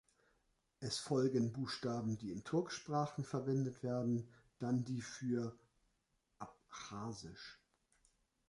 [0.79, 4.27] Es folgen Buchstaben, die in Turksprachen verwendet werden,
[4.57, 5.55] dann die für
[6.39, 7.59] Abchasisch.